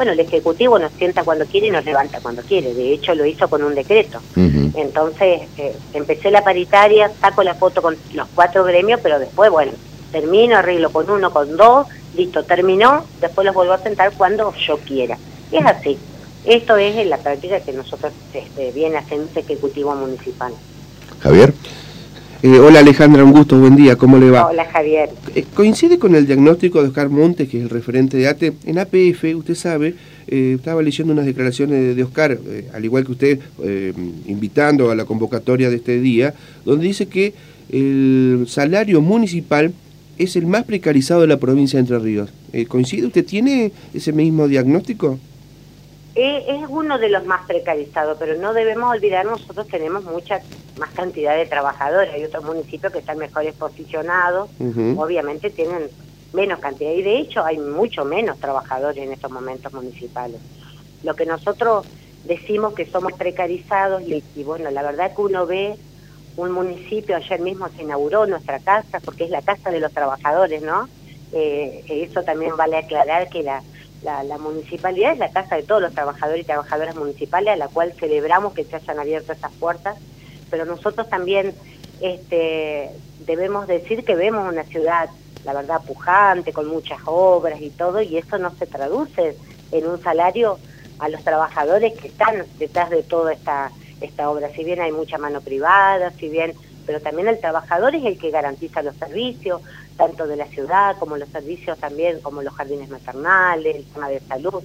bueno, 0.00 0.12
el 0.12 0.20
Ejecutivo 0.20 0.78
nos 0.78 0.92
sienta 0.92 1.24
cuando 1.24 1.44
quiere 1.44 1.66
y 1.66 1.70
nos 1.70 1.84
levanta 1.84 2.20
cuando 2.22 2.40
quiere. 2.40 2.72
De 2.72 2.94
hecho, 2.94 3.14
lo 3.14 3.26
hizo 3.26 3.50
con 3.50 3.62
un 3.62 3.74
decreto. 3.74 4.18
Entonces, 4.34 5.42
eh, 5.58 5.76
empecé 5.92 6.30
la 6.30 6.42
paritaria, 6.42 7.10
saco 7.20 7.42
la 7.42 7.54
foto 7.54 7.82
con 7.82 7.98
los 8.14 8.28
cuatro 8.34 8.64
gremios, 8.64 9.00
pero 9.02 9.18
después, 9.18 9.50
bueno, 9.50 9.72
termino, 10.10 10.56
arreglo 10.56 10.90
con 10.90 11.10
uno, 11.10 11.30
con 11.30 11.54
dos, 11.54 11.86
listo, 12.16 12.44
terminó, 12.44 13.04
después 13.20 13.44
los 13.44 13.54
vuelvo 13.54 13.74
a 13.74 13.78
sentar 13.78 14.10
cuando 14.16 14.54
yo 14.66 14.78
quiera. 14.78 15.18
Es 15.52 15.66
así. 15.66 15.98
Esto 16.46 16.78
es 16.78 17.06
la 17.06 17.18
práctica 17.18 17.60
que 17.60 17.74
nosotros 17.74 18.10
este, 18.32 18.72
viene 18.72 18.96
haciendo 18.96 19.28
el 19.30 19.38
Ejecutivo 19.38 19.94
Municipal. 19.94 20.54
Javier. 21.22 21.52
Eh, 22.42 22.58
hola 22.58 22.78
Alejandra, 22.78 23.22
un 23.22 23.32
gusto, 23.32 23.58
buen 23.60 23.76
día, 23.76 23.96
¿cómo 23.96 24.16
le 24.16 24.30
va? 24.30 24.46
Hola 24.46 24.64
Javier. 24.64 25.10
Eh, 25.34 25.44
coincide 25.52 25.98
con 25.98 26.14
el 26.14 26.26
diagnóstico 26.26 26.80
de 26.80 26.88
Oscar 26.88 27.10
Montes, 27.10 27.50
que 27.50 27.58
es 27.58 27.64
el 27.64 27.68
referente 27.68 28.16
de 28.16 28.28
ATE. 28.28 28.54
En 28.64 28.78
APF, 28.78 29.24
usted 29.36 29.54
sabe, 29.54 29.94
eh, 30.26 30.54
estaba 30.56 30.80
leyendo 30.80 31.12
unas 31.12 31.26
declaraciones 31.26 31.94
de, 31.94 32.02
Oscar, 32.02 32.38
al 32.72 32.82
igual 32.82 33.04
que 33.04 33.12
usted, 33.12 33.40
invitando 34.26 34.90
a 34.90 34.94
la 34.94 35.04
convocatoria 35.04 35.68
de 35.68 35.76
este 35.76 36.00
día, 36.00 36.32
donde 36.64 36.86
dice 36.86 37.08
que 37.08 37.34
el 37.70 38.46
salario 38.48 39.02
municipal 39.02 39.74
es 40.16 40.34
el 40.34 40.46
más 40.46 40.64
precarizado 40.64 41.20
de 41.20 41.26
la 41.26 41.36
provincia 41.38 41.76
de 41.76 41.80
Entre 41.80 41.98
Ríos. 41.98 42.30
¿Coincide? 42.68 43.06
¿Usted 43.06 43.26
tiene 43.26 43.70
ese 43.92 44.14
mismo 44.14 44.48
diagnóstico? 44.48 45.18
Es 46.14 46.68
uno 46.68 46.98
de 46.98 47.08
los 47.08 47.24
más 47.24 47.46
precarizados, 47.46 48.16
pero 48.18 48.36
no 48.36 48.52
debemos 48.52 48.90
olvidar, 48.90 49.24
nosotros 49.24 49.66
tenemos 49.68 50.04
mucha 50.04 50.40
más 50.76 50.90
cantidad 50.90 51.36
de 51.36 51.46
trabajadores, 51.46 52.12
hay 52.12 52.24
otros 52.24 52.44
municipios 52.44 52.92
que 52.92 52.98
están 52.98 53.18
mejores 53.18 53.54
posicionados, 53.54 54.50
obviamente 54.96 55.50
tienen 55.50 55.88
menos 56.32 56.58
cantidad, 56.60 56.92
y 56.92 57.02
de 57.02 57.18
hecho 57.18 57.44
hay 57.44 57.58
mucho 57.58 58.04
menos 58.04 58.38
trabajadores 58.38 59.02
en 59.02 59.12
estos 59.12 59.30
momentos 59.30 59.72
municipales. 59.72 60.40
Lo 61.02 61.14
que 61.14 61.26
nosotros 61.26 61.86
decimos 62.24 62.74
que 62.74 62.86
somos 62.86 63.12
precarizados, 63.12 64.02
y, 64.02 64.42
bueno, 64.42 64.70
la 64.70 64.82
verdad 64.82 65.14
que 65.14 65.22
uno 65.22 65.46
ve 65.46 65.76
un 66.36 66.52
municipio, 66.52 67.16
ayer 67.16 67.40
mismo 67.40 67.68
se 67.68 67.82
inauguró 67.82 68.26
nuestra 68.26 68.58
casa, 68.60 69.00
porque 69.04 69.24
es 69.24 69.30
la 69.30 69.42
casa 69.42 69.70
de 69.70 69.80
los 69.80 69.92
trabajadores, 69.92 70.62
¿no? 70.62 70.88
Eh, 71.32 71.84
eso 71.88 72.22
también 72.22 72.56
vale 72.56 72.76
aclarar 72.76 73.28
que 73.28 73.42
la 73.42 73.62
la, 74.02 74.38
municipalidad 74.38 75.12
es 75.12 75.18
la 75.18 75.30
casa 75.30 75.56
de 75.56 75.62
todos 75.62 75.82
los 75.82 75.92
trabajadores 75.92 76.42
y 76.42 76.46
trabajadoras 76.46 76.96
municipales, 76.96 77.54
a 77.54 77.56
la 77.56 77.68
cual 77.68 77.92
celebramos 77.98 78.54
que 78.54 78.64
se 78.64 78.76
hayan 78.76 78.98
abierto 78.98 79.32
esas 79.32 79.52
puertas, 79.52 79.96
pero 80.50 80.64
nosotros 80.64 81.08
también 81.08 81.54
este, 82.00 82.90
debemos 83.26 83.66
decir 83.66 84.04
que 84.04 84.14
vemos 84.14 84.50
una 84.50 84.64
ciudad, 84.64 85.10
la 85.44 85.52
verdad, 85.52 85.82
pujante, 85.82 86.52
con 86.52 86.68
muchas 86.68 86.98
obras 87.04 87.60
y 87.60 87.70
todo, 87.70 88.00
y 88.00 88.16
eso 88.16 88.38
no 88.38 88.50
se 88.56 88.66
traduce 88.66 89.36
en 89.72 89.86
un 89.86 90.02
salario 90.02 90.58
a 90.98 91.08
los 91.08 91.22
trabajadores 91.22 91.98
que 91.98 92.08
están 92.08 92.44
detrás 92.58 92.90
de 92.90 93.02
toda 93.02 93.32
esta, 93.32 93.70
esta 94.00 94.30
obra. 94.30 94.50
Si 94.50 94.64
bien 94.64 94.80
hay 94.80 94.92
mucha 94.92 95.18
mano 95.18 95.40
privada, 95.40 96.10
si 96.12 96.28
bien 96.28 96.54
pero 96.90 97.00
también 97.00 97.28
el 97.28 97.38
trabajador 97.38 97.94
es 97.94 98.04
el 98.04 98.18
que 98.18 98.32
garantiza 98.32 98.82
los 98.82 98.96
servicios, 98.96 99.62
tanto 99.96 100.26
de 100.26 100.34
la 100.34 100.46
ciudad 100.46 100.96
como 100.98 101.16
los 101.16 101.28
servicios 101.28 101.78
también, 101.78 102.18
como 102.20 102.42
los 102.42 102.52
jardines 102.52 102.88
maternales, 102.90 103.76
el 103.76 103.84
tema 103.84 104.08
de 104.08 104.18
salud. 104.18 104.60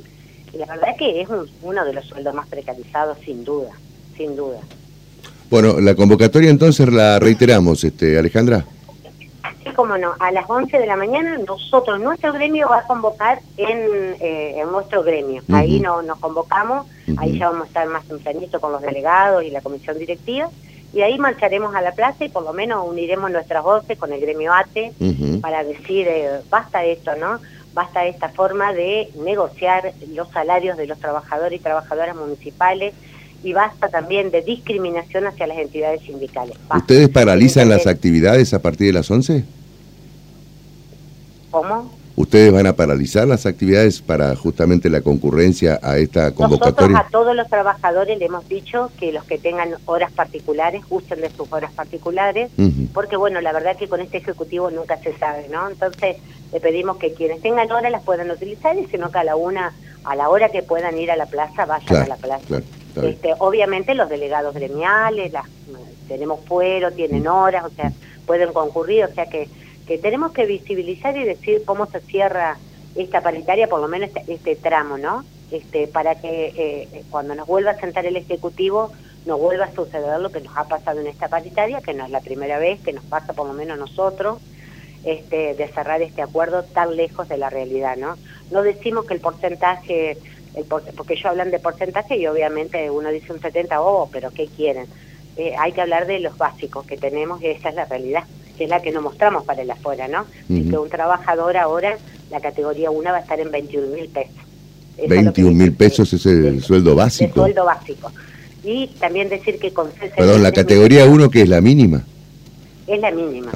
Y 0.51 0.57
la 0.57 0.65
verdad 0.65 0.89
es 0.89 0.97
que 0.97 1.21
es 1.21 1.29
uno 1.61 1.85
de 1.85 1.93
los 1.93 2.03
sueldos 2.05 2.33
más 2.33 2.47
precarizados, 2.47 3.19
sin 3.23 3.45
duda, 3.45 3.69
sin 4.17 4.35
duda. 4.35 4.57
Bueno, 5.51 5.79
la 5.79 5.93
convocatoria 5.93 6.49
entonces 6.49 6.91
la 6.91 7.19
reiteramos, 7.19 7.83
este 7.83 8.17
Alejandra. 8.17 8.65
Sí, 9.63 9.69
como 9.75 9.95
no, 9.95 10.15
a 10.19 10.31
las 10.31 10.49
11 10.49 10.79
de 10.79 10.87
la 10.87 10.95
mañana 10.95 11.37
nosotros, 11.37 11.99
nuestro 11.99 12.33
gremio 12.33 12.67
va 12.69 12.79
a 12.79 12.87
convocar 12.87 13.39
en, 13.57 14.15
eh, 14.19 14.55
en 14.57 14.71
nuestro 14.71 15.03
gremio. 15.03 15.43
Ahí 15.53 15.79
no, 15.79 16.01
nos 16.01 16.17
convocamos, 16.17 16.87
ahí 17.17 17.37
ya 17.37 17.49
vamos 17.49 17.65
a 17.65 17.67
estar 17.67 17.87
más 17.87 18.03
tempranito 18.05 18.59
con 18.59 18.71
los 18.71 18.81
delegados 18.81 19.43
y 19.43 19.51
la 19.51 19.61
comisión 19.61 19.99
directiva 19.99 20.49
y 20.95 21.01
ahí 21.01 21.19
marcharemos 21.19 21.75
a 21.75 21.81
la 21.81 21.91
plaza 21.91 22.23
y 22.23 22.29
por 22.29 22.43
lo 22.43 22.53
menos 22.53 22.87
uniremos 22.87 23.29
nuestras 23.29 23.61
voces 23.61 23.97
con 23.97 24.13
el 24.13 24.21
gremio 24.21 24.53
ATE 24.53 24.93
para 25.41 25.61
decir, 25.65 26.07
eh, 26.07 26.39
basta 26.49 26.85
esto, 26.85 27.11
¿no? 27.17 27.41
Basta 27.73 28.05
esta 28.05 28.29
forma 28.29 28.71
de 28.71 29.09
negociar 29.25 29.91
los 30.13 30.29
salarios 30.31 30.77
de 30.77 30.87
los 30.87 30.97
trabajadores 30.97 31.59
y 31.59 31.61
trabajadoras 31.61 32.15
municipales 32.15 32.93
y 33.43 33.51
basta 33.51 33.89
también 33.89 34.31
de 34.31 34.41
discriminación 34.41 35.27
hacia 35.27 35.47
las 35.47 35.57
entidades 35.57 36.01
sindicales. 36.01 36.57
¿Ustedes 36.73 37.09
paralizan 37.09 37.67
las 37.67 37.87
actividades 37.87 38.53
a 38.53 38.61
partir 38.61 38.87
de 38.87 38.93
las 38.93 39.11
11? 39.11 39.43
¿Cómo? 41.51 41.91
¿Ustedes 42.17 42.53
van 42.53 42.65
a 42.65 42.73
paralizar 42.73 43.27
las 43.27 43.45
actividades 43.45 44.01
para 44.01 44.33
justamente 44.37 44.89
la 44.89 45.01
concurrencia 45.01 45.79
a 45.83 45.97
esta 45.97 46.31
convocatoria? 46.33 46.87
Nosotros 46.87 47.07
a 47.07 47.11
todos 47.11 47.35
los 47.35 47.47
trabajadores 47.49 48.17
le 48.17 48.25
hemos 48.25 48.47
dicho 48.47 48.89
que 48.97 49.11
los 49.11 49.25
que 49.25 49.37
tengan 49.37 49.75
horas 49.85 50.13
particulares 50.13 50.81
usen 50.89 51.19
de 51.19 51.29
sus 51.29 51.51
horas 51.51 51.73
particulares, 51.73 52.51
porque 52.93 53.17
bueno, 53.17 53.41
la 53.41 53.51
verdad 53.51 53.75
que 53.75 53.89
con 53.89 53.99
este 53.99 54.17
ejecutivo 54.17 54.71
nunca 54.71 54.97
se 54.97 55.17
sabe, 55.17 55.47
¿no? 55.51 55.69
Entonces 55.69 56.15
le 56.53 56.61
pedimos 56.61 56.97
que 56.97 57.13
quienes 57.13 57.41
tengan 57.41 57.69
horas 57.69 57.91
las 57.91 58.03
puedan 58.03 58.31
utilizar 58.31 58.77
y 58.77 58.85
si 58.85 58.97
no 58.97 59.11
cada 59.11 59.35
una 59.35 59.73
a 60.05 60.15
la 60.15 60.29
hora 60.29 60.49
que 60.49 60.63
puedan 60.63 60.97
ir 60.97 61.11
a 61.11 61.17
la 61.17 61.25
plaza 61.25 61.65
vayan 61.65 62.03
a 62.03 62.07
la 62.07 62.15
plaza. 62.15 62.61
este, 63.03 63.33
obviamente 63.39 63.93
los 63.93 64.07
delegados 64.07 64.53
gremiales, 64.53 65.33
las, 65.33 65.45
tenemos 66.07 66.39
fuero, 66.45 66.91
tienen 66.93 67.27
horas, 67.27 67.65
o 67.65 67.69
sea, 67.71 67.91
pueden 68.25 68.53
concurrir, 68.53 69.03
o 69.03 69.13
sea 69.13 69.25
que 69.25 69.49
que 69.87 69.97
tenemos 69.97 70.31
que 70.31 70.45
visibilizar 70.45 71.15
y 71.15 71.23
decir 71.23 71.63
cómo 71.65 71.85
se 71.85 71.99
cierra 72.01 72.57
esta 72.95 73.21
paritaria, 73.21 73.67
por 73.67 73.81
lo 73.81 73.87
menos 73.87 74.09
este, 74.09 74.33
este 74.33 74.55
tramo, 74.55 74.97
¿no? 74.97 75.23
Este, 75.51 75.87
para 75.87 76.15
que 76.15 76.53
eh, 76.55 77.03
cuando 77.11 77.35
nos 77.35 77.47
vuelva 77.47 77.71
a 77.71 77.79
sentar 77.79 78.05
el 78.05 78.15
Ejecutivo 78.15 78.91
no 79.25 79.37
vuelva 79.37 79.65
a 79.65 79.73
suceder 79.73 80.19
lo 80.19 80.31
que 80.31 80.41
nos 80.41 80.55
ha 80.55 80.67
pasado 80.67 81.01
en 81.01 81.07
esta 81.07 81.27
paritaria, 81.27 81.81
que 81.81 81.93
no 81.93 82.05
es 82.05 82.11
la 82.11 82.21
primera 82.21 82.57
vez 82.59 82.79
que 82.81 82.93
nos 82.93 83.03
pasa 83.05 83.33
por 83.33 83.47
lo 83.47 83.53
menos 83.53 83.77
nosotros, 83.77 84.39
este, 85.03 85.53
de 85.53 85.67
cerrar 85.67 86.01
este 86.01 86.21
acuerdo 86.21 86.63
tan 86.63 86.95
lejos 86.95 87.27
de 87.27 87.37
la 87.37 87.49
realidad, 87.49 87.95
¿no? 87.97 88.15
No 88.51 88.63
decimos 88.63 89.05
que 89.05 89.13
el 89.13 89.19
porcentaje, 89.19 90.17
el 90.55 90.63
porque 90.65 91.13
ellos 91.13 91.25
hablan 91.25 91.51
de 91.51 91.59
porcentaje 91.59 92.17
y 92.17 92.27
obviamente 92.27 92.89
uno 92.89 93.09
dice 93.09 93.33
un 93.33 93.41
70, 93.41 93.81
oh, 93.81 94.09
pero 94.11 94.31
¿qué 94.31 94.47
quieren? 94.47 94.87
Eh, 95.37 95.53
hay 95.59 95.73
que 95.73 95.81
hablar 95.81 96.07
de 96.07 96.19
los 96.19 96.37
básicos 96.37 96.85
que 96.85 96.97
tenemos 96.97 97.41
y 97.41 97.47
esa 97.47 97.69
es 97.69 97.75
la 97.75 97.85
realidad 97.85 98.23
que 98.55 98.65
es 98.65 98.69
la 98.69 98.81
que 98.81 98.91
nos 98.91 99.03
mostramos 99.03 99.43
para 99.43 99.61
el 99.61 99.71
afuera, 99.71 100.07
¿no? 100.07 100.25
que 100.47 100.77
un 100.77 100.89
trabajador 100.89 101.57
ahora, 101.57 101.97
la 102.31 102.39
categoría 102.39 102.91
1 102.91 103.11
va 103.11 103.17
a 103.17 103.21
estar 103.21 103.39
en 103.39 103.51
21 103.51 103.87
mil 103.87 104.07
pesos. 104.09 104.35
21 105.07 105.51
mil 105.51 105.73
pesos 105.73 106.11
es 106.13 106.25
el 106.25 106.63
sueldo 106.63 106.95
básico. 106.95 107.25
El 107.25 107.33
sueldo 107.33 107.65
básico. 107.65 108.11
Y 108.63 108.87
también 108.99 109.29
decir 109.29 109.59
que 109.59 109.71
con 109.71 109.89
Perdón, 110.15 110.41
la 110.41 110.51
categoría 110.51 111.05
1 111.05 111.29
que 111.29 111.41
es 111.41 111.49
la 111.49 111.61
mínima. 111.61 112.03
Es 112.87 112.99
la 112.99 113.11
mínima. 113.11 113.51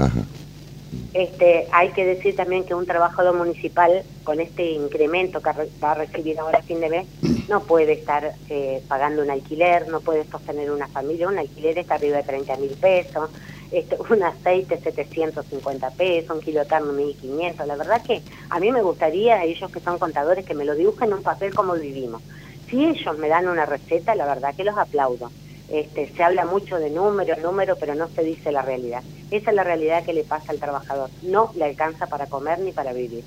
Este, 1.14 1.68
hay 1.72 1.90
que 1.90 2.06
decir 2.06 2.36
también 2.36 2.64
que 2.64 2.76
un 2.76 2.86
trabajador 2.86 3.36
municipal 3.36 4.04
con 4.24 4.40
este 4.40 4.72
incremento 4.72 5.42
que 5.42 5.50
va 5.84 5.92
a 5.92 5.96
recibir 5.96 6.40
ahora 6.40 6.60
a 6.60 6.62
fin 6.64 6.80
de 6.80 6.90
mes 6.90 7.08
no 7.48 7.62
puede 7.62 7.94
estar 7.94 8.36
eh, 8.50 8.82
pagando 8.88 9.24
un 9.24 9.32
alquiler, 9.32 9.88
no 9.88 10.02
puede 10.02 10.26
sostener 10.26 10.72
una 10.72 10.88
familia, 10.88 11.28
un 11.28 11.40
alquiler 11.40 11.80
está 11.80 11.96
arriba 11.96 12.18
de 12.18 12.24
30 12.24 12.58
mil 12.58 12.70
pesos, 12.72 13.30
este, 13.72 13.98
un 14.10 14.24
aceite 14.24 14.80
750 14.80 15.90
pesos, 15.92 16.36
un 16.36 16.42
kilo 16.42 16.62
de 16.62 16.68
carne 16.68 16.92
1500. 16.94 17.68
La 17.68 17.76
verdad 17.76 18.02
que 18.06 18.22
a 18.50 18.60
mí 18.60 18.72
me 18.72 18.82
gustaría, 18.82 19.44
ellos 19.44 19.72
que 19.72 19.80
son 19.80 20.00
contadores, 20.00 20.46
que 20.46 20.56
me 20.56 20.66
lo 20.66 20.76
dibujen 20.76 21.10
en 21.10 21.16
un 21.16 21.24
papel 21.24 21.54
como 21.54 21.74
vivimos. 21.74 22.22
Si 22.70 22.86
ellos 22.86 23.18
me 23.18 23.28
dan 23.28 23.48
una 23.48 23.66
receta, 23.66 24.16
la 24.16 24.26
verdad 24.26 24.56
que 24.56 24.64
los 24.64 24.78
aplaudo. 24.78 25.32
este, 25.70 26.12
se 26.16 26.24
habla 26.24 26.46
mucho 26.46 26.78
de 26.78 26.90
número, 26.90 27.36
número, 27.42 27.76
pero 27.80 27.94
no 27.94 28.08
se 28.10 28.24
dice 28.24 28.52
la 28.52 28.64
realidad. 28.64 29.04
Esa 29.30 29.52
es 29.52 29.56
la 29.56 29.64
realidad 29.64 30.04
que 30.04 30.14
le 30.14 30.24
pasa 30.24 30.52
al 30.52 30.60
trabajador. 30.60 31.10
No 31.22 31.52
le 31.56 31.66
alcanza 31.66 32.08
para 32.08 32.26
comer 32.26 32.60
ni 32.60 32.72
para 32.72 32.92
vivir. 32.94 33.24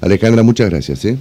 Alejandra, 0.00 0.42
muchas 0.42 0.68
gracias. 0.68 1.04
¿eh? 1.06 1.18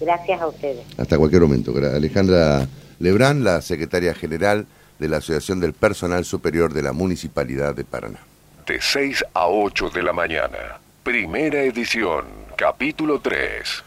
Gracias 0.00 0.40
a 0.40 0.46
ustedes. 0.46 0.84
Hasta 0.96 1.18
cualquier 1.18 1.42
momento. 1.42 1.74
Alejandra 1.76 2.66
Lebrán, 2.98 3.44
la 3.44 3.60
secretaria 3.60 4.14
general 4.14 4.66
de 4.98 5.08
la 5.08 5.18
Asociación 5.18 5.60
del 5.60 5.72
Personal 5.72 6.24
Superior 6.24 6.72
de 6.72 6.82
la 6.82 6.92
Municipalidad 6.92 7.74
de 7.74 7.84
Paraná. 7.84 8.20
De 8.66 8.80
6 8.80 9.24
a 9.34 9.48
8 9.48 9.90
de 9.90 10.02
la 10.02 10.12
mañana. 10.12 10.80
Primera 11.02 11.62
edición, 11.62 12.24
capítulo 12.56 13.20
3. 13.20 13.84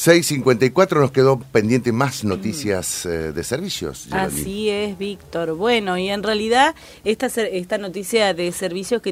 6.54 0.00 0.98
nos 0.98 1.10
quedó 1.10 1.38
pendiente 1.38 1.92
más 1.92 2.24
noticias 2.24 3.04
eh, 3.04 3.32
de 3.32 3.44
servicios. 3.44 4.08
Así 4.12 4.70
es, 4.70 4.96
Víctor. 4.96 5.54
Bueno, 5.56 5.98
y 5.98 6.08
en 6.08 6.22
realidad 6.22 6.74
esta, 7.04 7.26
esta 7.26 7.76
noticia 7.76 8.32
de 8.32 8.50
servicios 8.52 9.02
que 9.02 9.08